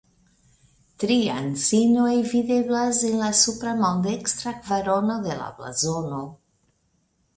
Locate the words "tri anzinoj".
1.01-2.15